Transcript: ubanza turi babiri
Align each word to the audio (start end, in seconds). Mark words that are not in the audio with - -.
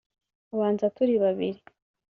ubanza 0.53 0.85
turi 0.95 1.15
babiri 1.23 1.59